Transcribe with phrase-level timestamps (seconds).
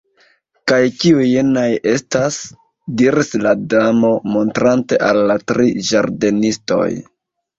[0.69, 2.39] "Kaj kiuj jenaj estas?"
[3.01, 6.89] diris la Damo, montrante al la tri ĝardenistoj.